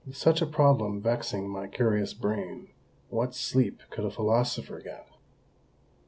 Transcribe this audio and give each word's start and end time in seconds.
With 0.03 0.17
such 0.17 0.41
a 0.41 0.47
problem 0.47 0.99
vexing 0.99 1.47
my 1.47 1.67
curious 1.67 2.15
brain, 2.15 2.69
what 3.09 3.35
sleep 3.35 3.83
could 3.91 4.03
a 4.03 4.09
philosopher 4.09 4.81
get? 4.81 5.07